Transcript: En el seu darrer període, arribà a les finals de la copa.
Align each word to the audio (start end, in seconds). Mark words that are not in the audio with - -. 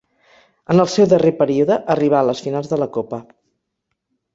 En 0.75 0.83
el 0.83 0.89
seu 0.93 1.09
darrer 1.11 1.33
període, 1.43 1.79
arribà 1.97 2.21
a 2.25 2.29
les 2.31 2.45
finals 2.49 2.75
de 2.75 2.83
la 2.85 2.93
copa. 3.01 3.25